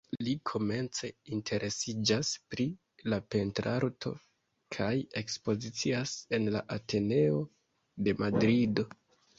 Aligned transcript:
Li 0.27 0.31
komence 0.51 1.09
interesiĝas 1.37 2.31
pri 2.53 2.65
la 3.15 3.21
pentrarto, 3.35 4.15
kaj 4.79 4.91
ekspozicias 5.25 6.19
en 6.39 6.53
la 6.59 6.67
Ateneo 6.79 7.47
de 8.09 8.21
Madrido. 8.27 8.93